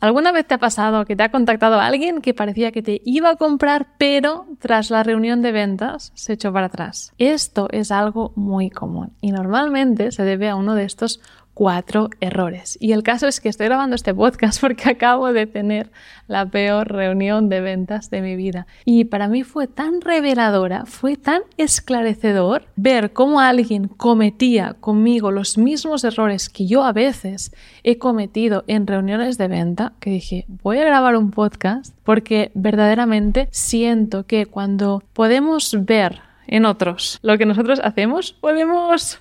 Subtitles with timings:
[0.00, 3.30] ¿Alguna vez te ha pasado que te ha contactado alguien que parecía que te iba
[3.30, 7.12] a comprar, pero tras la reunión de ventas se echó para atrás?
[7.18, 11.20] Esto es algo muy común y normalmente se debe a uno de estos
[11.58, 12.78] cuatro errores.
[12.80, 15.90] Y el caso es que estoy grabando este podcast porque acabo de tener
[16.28, 18.68] la peor reunión de ventas de mi vida.
[18.84, 25.58] Y para mí fue tan reveladora, fue tan esclarecedor ver cómo alguien cometía conmigo los
[25.58, 27.50] mismos errores que yo a veces
[27.82, 33.48] he cometido en reuniones de venta, que dije, voy a grabar un podcast porque verdaderamente
[33.50, 39.20] siento que cuando podemos ver en otros lo que nosotros hacemos, podemos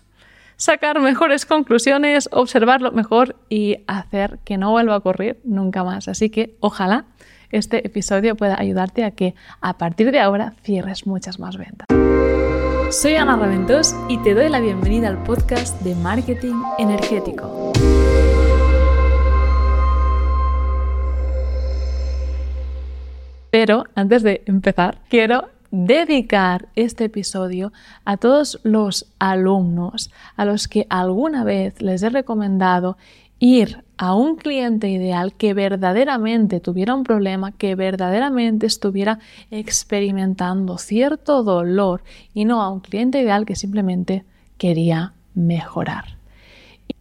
[0.57, 6.07] sacar mejores conclusiones, observarlo mejor y hacer que no vuelva a ocurrir nunca más.
[6.07, 7.05] Así que ojalá
[7.51, 11.87] este episodio pueda ayudarte a que a partir de ahora cierres muchas más ventas.
[12.89, 17.73] Soy Ana Raventós y te doy la bienvenida al podcast de Marketing Energético.
[23.49, 27.71] Pero antes de empezar, quiero dedicar este episodio
[28.05, 32.97] a todos los alumnos a los que alguna vez les he recomendado
[33.39, 39.19] ir a un cliente ideal que verdaderamente tuviera un problema, que verdaderamente estuviera
[39.51, 44.23] experimentando cierto dolor y no a un cliente ideal que simplemente
[44.57, 46.16] quería mejorar.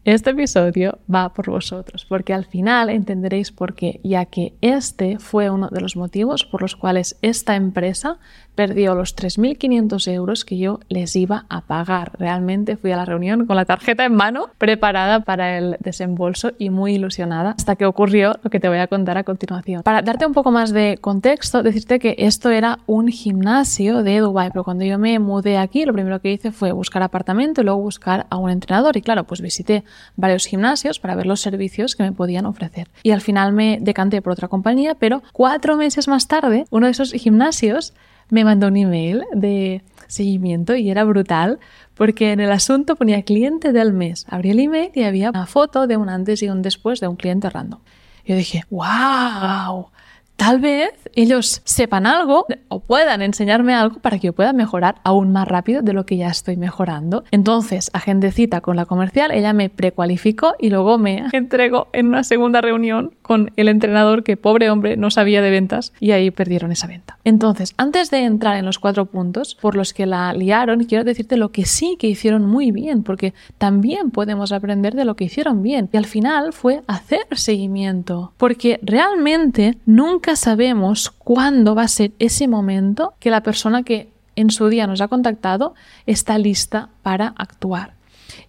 [0.07, 5.51] Este episodio va por vosotros, porque al final entenderéis por qué, ya que este fue
[5.51, 8.21] uno de los motivos por los cuales esta empresa
[8.55, 12.13] perdió los 3.500 euros que yo les iba a pagar.
[12.21, 16.71] Realmente fui a la reunión con la tarjeta en mano, preparada para el desembolso y
[16.71, 19.83] muy ilusionada, hasta que ocurrió lo que te voy a contar a continuación.
[19.83, 24.51] Para darte un poco más de contexto, decirte que esto era un gimnasio de Dubai,
[24.53, 27.81] pero cuando yo me mudé aquí, lo primero que hice fue buscar apartamento y luego
[27.81, 28.97] buscar a un entrenador.
[28.97, 29.85] Y claro, pues visité
[30.17, 32.89] varios gimnasios para ver los servicios que me podían ofrecer.
[33.03, 36.93] Y al final me decanté por otra compañía, pero cuatro meses más tarde, uno de
[36.93, 37.95] esos gimnasios
[38.29, 41.59] me mandó un email de seguimiento y era brutal
[41.95, 44.27] porque en el asunto ponía cliente del mes.
[44.29, 47.17] Abrí el email y había una foto de un antes y un después de un
[47.17, 47.81] cliente random.
[48.25, 49.91] Yo dije, wow,
[50.37, 55.33] tal vez ellos sepan algo o puedan enseñarme algo para que yo pueda mejorar aún
[55.33, 57.25] más rápido de lo que ya estoy mejorando.
[57.31, 62.23] Entonces, agende cita con la comercial, ella me precualificó y luego me entregó en una
[62.25, 66.71] segunda reunión con el entrenador que pobre hombre no sabía de ventas y ahí perdieron
[66.71, 67.19] esa venta.
[67.25, 71.37] Entonces, antes de entrar en los cuatro puntos por los que la liaron, quiero decirte
[71.37, 75.63] lo que sí que hicieron muy bien, porque también podemos aprender de lo que hicieron
[75.63, 75.89] bien.
[75.93, 82.49] Y al final fue hacer seguimiento, porque realmente nunca sabemos cuándo va a ser ese
[82.49, 85.75] momento que la persona que en su día nos ha contactado
[86.07, 87.95] está lista para actuar.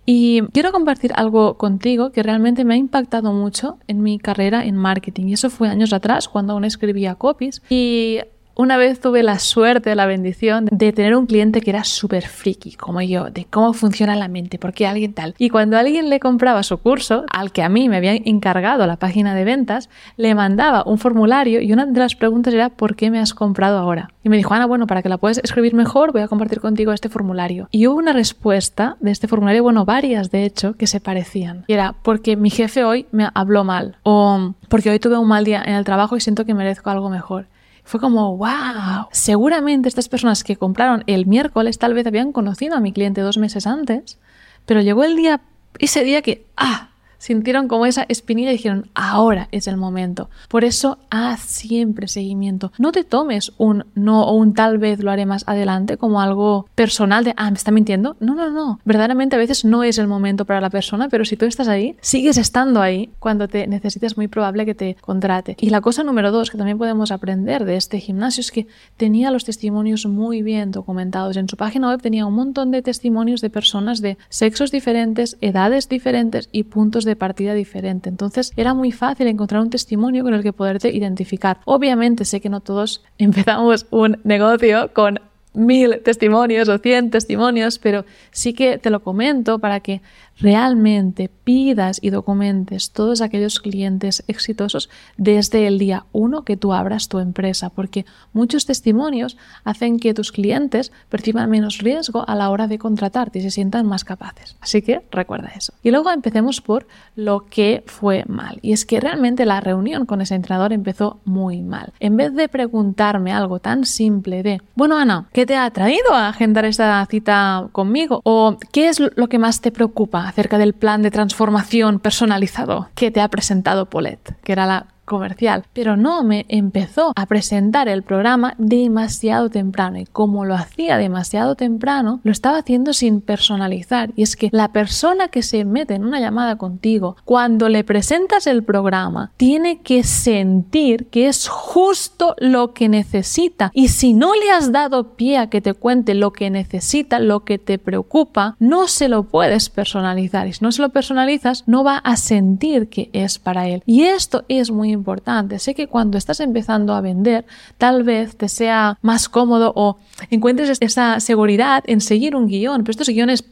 [0.05, 4.75] Y quiero compartir algo contigo que realmente me ha impactado mucho en mi carrera en
[4.75, 5.27] marketing.
[5.27, 7.61] Y eso fue años atrás, cuando aún escribía copies.
[7.69, 8.19] Y
[8.57, 12.73] una vez tuve la suerte, la bendición de tener un cliente que era súper friki,
[12.73, 15.35] como yo, de cómo funciona la mente, por qué alguien tal.
[15.37, 18.97] Y cuando alguien le compraba su curso, al que a mí me había encargado la
[18.97, 23.11] página de ventas, le mandaba un formulario y una de las preguntas era ¿por qué
[23.11, 24.09] me has comprado ahora?
[24.23, 26.91] Y me dijo, Ana, bueno, para que la puedas escribir mejor, voy a compartir contigo
[26.91, 27.67] este formulario.
[27.71, 31.63] Y hubo una respuesta de este formulario, bueno, varias de hecho, que se parecían.
[31.67, 35.45] Y era porque mi jefe hoy me habló mal o porque hoy tuve un mal
[35.45, 37.45] día en el trabajo y siento que merezco algo mejor.
[37.87, 42.81] Fue como, wow, seguramente estas personas que compraron el miércoles tal vez habían conocido a
[42.81, 44.19] mi cliente dos meses antes,
[44.65, 45.39] pero llegó el día,
[45.79, 50.29] ese día que, ah, sintieron como esa espinilla y dijeron, ahora es el momento.
[50.49, 52.71] Por eso haz siempre seguimiento.
[52.77, 56.67] No te tomes un no o un tal vez lo haré más adelante como algo
[56.75, 58.15] personal de, ah, me está mintiendo.
[58.19, 58.79] No, no, no.
[58.85, 61.95] Verdaderamente a veces no es el momento para la persona, pero si tú estás ahí,
[62.01, 65.55] sigues estando ahí cuando te necesitas, muy probable que te contrate.
[65.59, 69.31] Y la cosa número dos que también podemos aprender de este gimnasio es que tenía
[69.31, 71.37] los testimonios muy bien documentados.
[71.37, 75.89] En su página web tenía un montón de testimonios de personas de sexos diferentes, edades
[75.89, 78.09] diferentes y puntos de partida diferente.
[78.09, 81.59] Entonces era muy fácil encontrar un testimonio con el que poderte identificar.
[81.65, 85.19] Obviamente sé que no todos empezamos un negocio con
[85.57, 90.01] mil testimonios o cien testimonios, pero sí que te lo comento para que
[90.39, 97.09] realmente pidas y documentes todos aquellos clientes exitosos desde el día uno que tú abras
[97.09, 102.67] tu empresa, porque muchos testimonios hacen que tus clientes perciban menos riesgo a la hora
[102.67, 104.57] de contratarte y se sientan más capaces.
[104.61, 105.73] Así que recuerda eso.
[105.81, 108.59] Y luego empecemos por lo que fue mal.
[108.61, 111.93] Y es que realmente la reunión con ese entrenador empezó muy mal.
[111.99, 116.29] En vez de preguntarme algo tan simple de, bueno Ana, ¿qué te ha traído a
[116.29, 118.21] agendar esta cita conmigo?
[118.23, 120.27] ¿O qué es lo que más te preocupa?
[120.27, 125.63] acerca del plan de transformación personalizado que te ha presentado Paulette, que era la comercial.
[125.73, 131.55] Pero no, me empezó a presentar el programa demasiado temprano y como lo hacía demasiado
[131.55, 134.11] temprano, lo estaba haciendo sin personalizar.
[134.15, 138.45] Y es que la persona que se mete en una llamada contigo, cuando le presentas
[138.45, 143.71] el programa, tiene que sentir que es justo lo que necesita.
[143.73, 147.45] Y si no le has dado pie a que te cuente lo que necesita, lo
[147.45, 150.47] que te preocupa, no se lo puedes personalizar.
[150.47, 153.81] Y si no se lo personalizas, no va a sentir que es para él.
[153.85, 155.59] Y esto es muy importante.
[155.59, 157.45] Sé que cuando estás empezando a vender,
[157.77, 159.97] tal vez te sea más cómodo o
[160.29, 163.45] encuentres esa seguridad en seguir un guion, pero estos guiones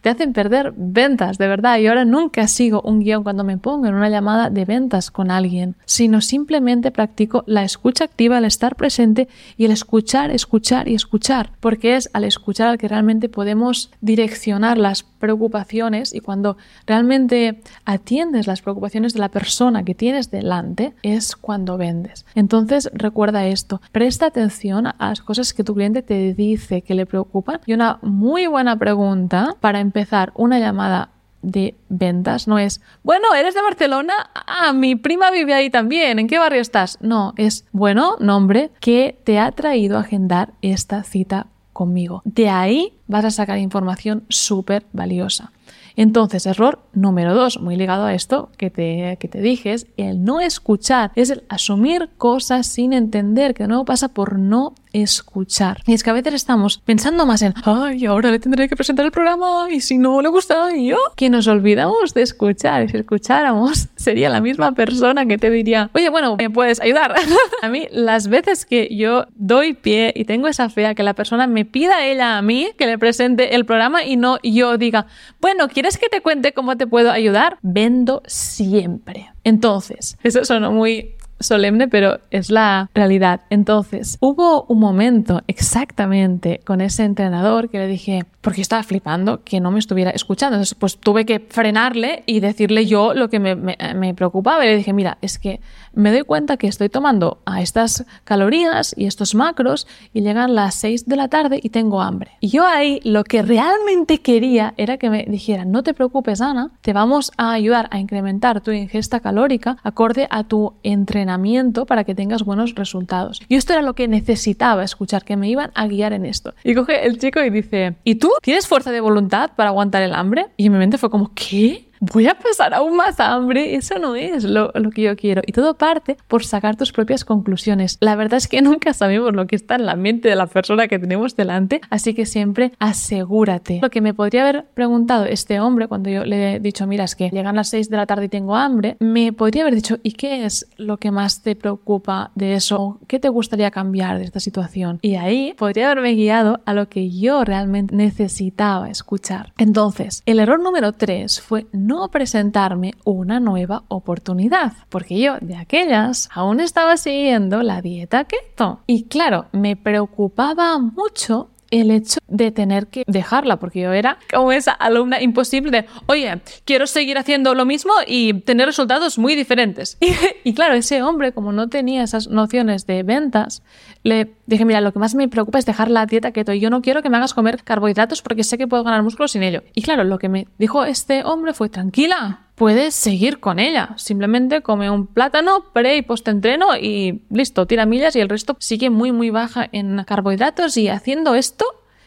[0.00, 1.78] te hacen perder ventas, de verdad.
[1.78, 5.30] Y ahora nunca sigo un guion cuando me pongo en una llamada de ventas con
[5.30, 10.94] alguien, sino simplemente practico la escucha activa, el estar presente y el escuchar, escuchar y
[10.94, 16.56] escuchar, porque es al escuchar al que realmente podemos direccionar las preocupaciones y cuando
[16.86, 22.24] realmente atiendes las preocupaciones de la persona que tienes delante es cuando vendes.
[22.34, 27.06] Entonces recuerda esto, presta atención a las cosas que tu cliente te dice que le
[27.06, 31.10] preocupan y una muy buena pregunta para empezar una llamada
[31.42, 34.12] de ventas no es, bueno, ¿eres de Barcelona?
[34.34, 36.18] Ah, mi prima vive ahí también.
[36.18, 36.98] ¿En qué barrio estás?
[37.00, 41.46] No, es, bueno, nombre, que te ha traído a agendar esta cita
[41.78, 42.22] conmigo.
[42.24, 45.52] De ahí vas a sacar información súper valiosa.
[45.94, 50.24] Entonces, error número dos, muy ligado a esto que te, que te dije, es el
[50.24, 55.82] no escuchar, es el asumir cosas sin entender, que de nuevo pasa por no escuchar.
[55.86, 59.04] Y es que a veces estamos pensando más en, ay, ahora le tendré que presentar
[59.06, 62.84] el programa y si no le gusta, yo, que nos olvidamos de escuchar.
[62.84, 67.14] Y si escucháramos, sería la misma persona que te diría, oye, bueno, ¿me puedes ayudar?
[67.62, 71.14] a mí, las veces que yo doy pie y tengo esa fe a que la
[71.14, 75.06] persona me pida ella a mí que le presente el programa y no yo diga,
[75.40, 77.58] bueno, ¿quieres que te cuente cómo te puedo ayudar?
[77.62, 79.30] Vendo siempre.
[79.44, 83.42] Entonces, eso suena muy solemne, pero es la realidad.
[83.50, 89.60] Entonces, hubo un momento exactamente con ese entrenador que le dije, porque estaba flipando que
[89.60, 90.56] no me estuviera escuchando.
[90.56, 94.64] Entonces, pues tuve que frenarle y decirle yo lo que me, preocupaba.
[94.64, 95.60] Y le dije, mira, es que
[95.92, 100.76] me doy cuenta que estoy tomando a estas calorías y estos macros y llegan las
[100.76, 102.38] 6 de la tarde y tengo hambre.
[102.40, 106.70] Y yo ahí lo que realmente quería era que me dijera, no te preocupes, Ana,
[106.80, 112.14] te vamos a ayudar a incrementar tu ingesta calórica acorde a tu entrenamiento para que
[112.14, 113.42] tengas buenos resultados.
[113.46, 116.54] Y esto era lo que necesitaba escuchar, que me iban a guiar en esto.
[116.64, 118.30] Y coge el chico y dice, ¿y tú?
[118.42, 120.46] ¿Tienes fuerza de voluntad para aguantar el hambre?
[120.56, 121.87] Y en mi mente fue como, ¿qué?
[122.00, 125.42] Voy a pasar aún más hambre, eso no es lo, que yo quiero.
[125.46, 127.98] Y todo parte por sacar tus propias conclusiones.
[128.00, 130.88] La verdad es que nunca sabemos lo que está en la mente de la persona
[130.88, 133.80] que tenemos delante, así que siempre asegúrate.
[133.82, 137.14] Lo que me podría haber preguntado este hombre cuando yo le he dicho, mira, es
[137.14, 140.12] que llegan las 6 de la tarde y tengo hambre, me podría haber dicho, ¿y
[140.12, 142.98] qué es lo que más te preocupa de eso?
[143.06, 144.98] ¿Qué te gustaría cambiar de esta situación?
[145.02, 149.52] Y ahí podría haberme guiado a lo que yo realmente necesitaba escuchar.
[149.58, 151.66] Entonces, el error número 3 fue
[152.10, 158.80] presentarme una nueva oportunidad, porque yo de aquellas aún estaba siguiendo la dieta keto.
[158.86, 164.52] Y claro, me preocupaba mucho el hecho de tener que dejarla, porque yo era como
[164.52, 169.98] esa alumna imposible de, oye, quiero seguir haciendo lo mismo y tener resultados muy diferentes.
[170.44, 173.62] Y, claro, ese hombre, como no tenía esas nociones de ventas,
[174.02, 176.70] le dije, mira, lo que más me preocupa es dejar la dieta keto y yo
[176.70, 179.62] no quiero que me hagas comer carbohidratos porque sé que puedo ganar músculo sin ello.
[179.74, 183.94] Y claro, lo que me dijo este hombre fue, tranquila, puedes seguir con ella.
[183.96, 188.56] Simplemente come un plátano pre y post entreno y listo, tira millas y el resto
[188.58, 191.64] sigue muy muy baja en carbohidratos y haciendo esto,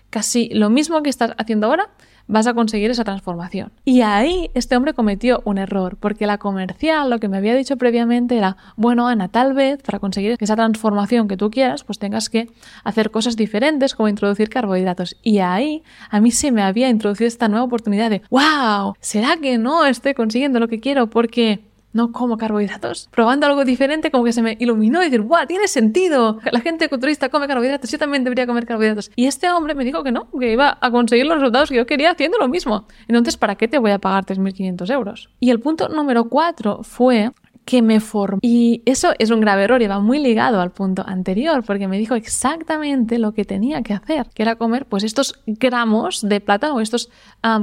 [0.10, 1.89] casi lo mismo que estás haciendo ahora,
[2.27, 3.71] vas a conseguir esa transformación.
[3.85, 7.77] Y ahí este hombre cometió un error, porque la comercial lo que me había dicho
[7.77, 12.29] previamente era, bueno, Ana, tal vez para conseguir esa transformación que tú quieras, pues tengas
[12.29, 12.49] que
[12.83, 15.17] hacer cosas diferentes como introducir carbohidratos.
[15.21, 19.57] Y ahí a mí se me había introducido esta nueva oportunidad de, wow, ¿será que
[19.57, 21.07] no estoy consiguiendo lo que quiero?
[21.09, 23.10] Porque no como carbohidratos.
[23.12, 25.45] Probando algo diferente, como que se me iluminó y decir, ¡guau!
[25.45, 26.39] Tiene sentido.
[26.51, 29.12] La gente culturista come carbohidratos, yo también debería comer carbohidratos.
[29.15, 31.86] Y este hombre me dijo que no, que iba a conseguir los resultados que yo
[31.86, 32.86] quería haciendo lo mismo.
[33.07, 35.29] Entonces, ¿para qué te voy a pagar 3.500 euros?
[35.39, 37.31] Y el punto número cuatro fue
[37.65, 38.39] que me formó.
[38.41, 42.00] Y eso es un grave error y va muy ligado al punto anterior, porque me
[42.00, 46.75] dijo exactamente lo que tenía que hacer, que era comer pues estos gramos de plátano
[46.75, 47.10] o estos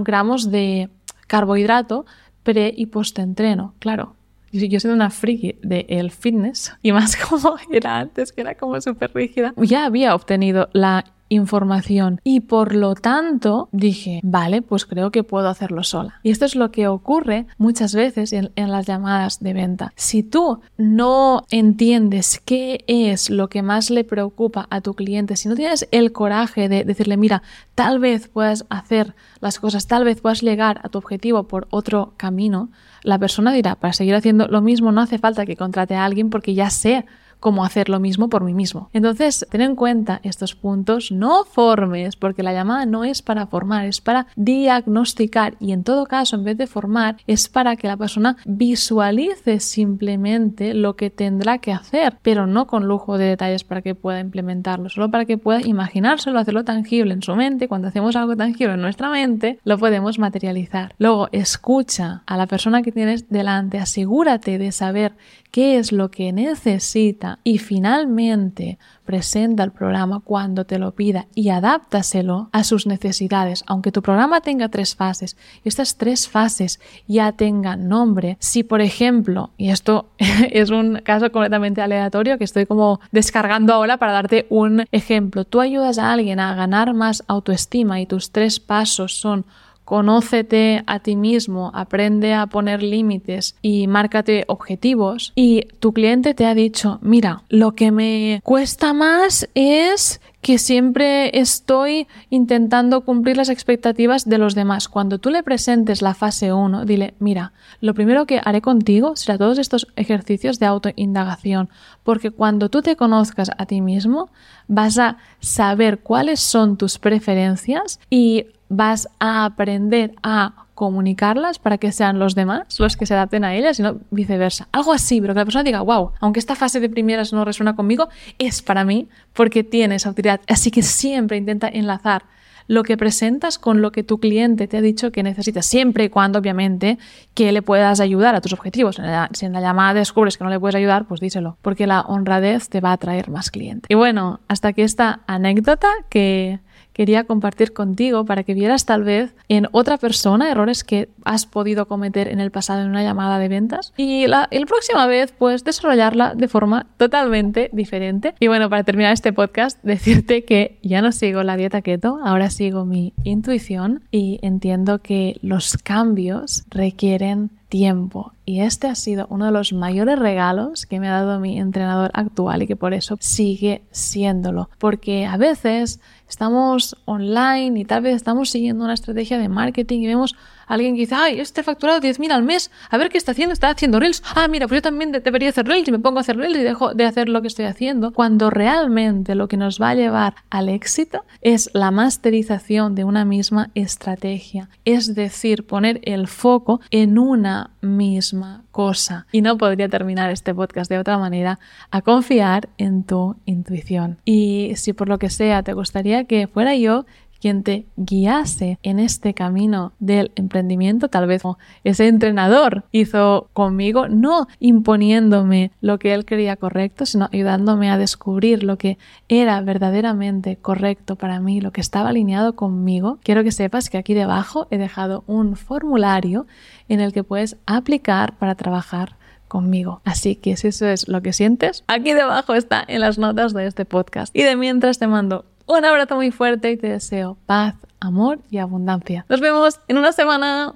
[0.04, 0.88] gramos de
[1.26, 2.06] carbohidrato
[2.44, 3.74] pre y post entreno.
[3.80, 4.14] Claro,
[4.52, 9.12] yo siendo una friki del fitness y más como era antes, que era como súper
[9.14, 15.24] rígida, ya había obtenido la información y por lo tanto dije, vale, pues creo que
[15.24, 16.20] puedo hacerlo sola.
[16.22, 19.92] Y esto es lo que ocurre muchas veces en, en las llamadas de venta.
[19.96, 25.48] Si tú no entiendes qué es lo que más le preocupa a tu cliente, si
[25.48, 27.42] no tienes el coraje de decirle, mira,
[27.74, 32.14] tal vez puedas hacer las cosas, tal vez puedas llegar a tu objetivo por otro
[32.16, 32.70] camino,
[33.02, 36.30] la persona dirá, para seguir haciendo lo mismo no hace falta que contrate a alguien
[36.30, 37.06] porque ya sé
[37.40, 38.90] cómo hacer lo mismo por mí mismo.
[38.92, 43.86] Entonces, ten en cuenta estos puntos, no formes, porque la llamada no es para formar,
[43.86, 47.96] es para diagnosticar y en todo caso, en vez de formar, es para que la
[47.96, 53.82] persona visualice simplemente lo que tendrá que hacer, pero no con lujo de detalles para
[53.82, 57.68] que pueda implementarlo, solo para que pueda imaginárselo, hacerlo tangible en su mente.
[57.68, 60.94] Cuando hacemos algo tangible en nuestra mente, lo podemos materializar.
[60.98, 65.12] Luego, escucha a la persona que tienes delante, asegúrate de saber
[65.50, 71.48] qué es lo que necesita y finalmente presenta el programa cuando te lo pida y
[71.48, 73.64] adáptaselo a sus necesidades.
[73.66, 78.80] Aunque tu programa tenga tres fases y estas tres fases ya tengan nombre, si por
[78.80, 84.46] ejemplo, y esto es un caso completamente aleatorio que estoy como descargando ahora para darte
[84.50, 89.46] un ejemplo, tú ayudas a alguien a ganar más autoestima y tus tres pasos son
[89.88, 96.44] conócete a ti mismo, aprende a poner límites y márcate objetivos y tu cliente te
[96.44, 103.48] ha dicho, mira, lo que me cuesta más es que siempre estoy intentando cumplir las
[103.48, 104.88] expectativas de los demás.
[104.88, 109.38] Cuando tú le presentes la fase 1, dile, mira, lo primero que haré contigo será
[109.38, 111.70] todos estos ejercicios de autoindagación,
[112.02, 114.28] porque cuando tú te conozcas a ti mismo,
[114.66, 121.90] vas a saber cuáles son tus preferencias y vas a aprender a comunicarlas para que
[121.90, 124.68] sean los demás los que se adapten a ellas y no viceversa.
[124.70, 127.74] Algo así, pero que la persona diga, wow, aunque esta fase de primeras no resuena
[127.74, 128.08] conmigo,
[128.38, 130.40] es para mí porque tienes autoridad.
[130.46, 132.26] Así que siempre intenta enlazar
[132.68, 136.08] lo que presentas con lo que tu cliente te ha dicho que necesita, siempre y
[136.10, 136.98] cuando, obviamente,
[137.34, 139.00] que le puedas ayudar a tus objetivos.
[139.32, 142.68] Si en la llamada descubres que no le puedes ayudar, pues díselo, porque la honradez
[142.68, 143.90] te va a traer más clientes.
[143.90, 146.60] Y bueno, hasta aquí esta anécdota que
[146.98, 151.86] quería compartir contigo para que vieras tal vez en otra persona errores que has podido
[151.86, 156.34] cometer en el pasado en una llamada de ventas y la, próxima vez pues desarrollarla
[156.34, 158.34] de forma totalmente diferente.
[158.40, 162.50] Y bueno, para terminar este podcast, decirte que ya no sigo la dieta keto, ahora
[162.50, 168.32] sigo mi intuición y entiendo que los cambios requieren tiempo.
[168.44, 172.10] Y este ha sido uno de los mayores regalos que me ha dado mi entrenador
[172.14, 174.70] actual y que por eso sigue siéndolo.
[174.78, 180.06] Porque a veces estamos online y tal vez estamos siguiendo una estrategia de marketing y
[180.06, 180.36] vemos
[180.68, 183.70] alguien que dice, ay, este facturado 10.000 al mes, a ver qué está haciendo, está
[183.70, 184.22] haciendo reels.
[184.34, 186.62] Ah, mira, pues yo también debería hacer reels y me pongo a hacer reels y
[186.62, 188.12] dejo de hacer lo que estoy haciendo.
[188.12, 193.24] Cuando realmente lo que nos va a llevar al éxito es la masterización de una
[193.24, 194.68] misma estrategia.
[194.84, 199.26] Es decir, poner el foco en una misma cosa.
[199.32, 201.58] Y no podría terminar este podcast de otra manera
[201.90, 204.18] a confiar en tu intuición.
[204.24, 207.06] Y si por lo que sea te gustaría que fuera yo
[207.40, 211.42] quien te guiase en este camino del emprendimiento, tal vez
[211.84, 218.62] ese entrenador hizo conmigo, no imponiéndome lo que él creía correcto, sino ayudándome a descubrir
[218.62, 223.18] lo que era verdaderamente correcto para mí, lo que estaba alineado conmigo.
[223.22, 226.46] Quiero que sepas que aquí debajo he dejado un formulario
[226.88, 229.16] en el que puedes aplicar para trabajar
[229.48, 230.00] conmigo.
[230.04, 233.66] Así que si eso es lo que sientes, aquí debajo está en las notas de
[233.66, 234.34] este podcast.
[234.36, 238.58] Y de mientras te mando un abrazo muy fuerte y te deseo paz, amor y
[238.58, 239.24] abundancia.
[239.28, 240.74] Nos vemos en una semana.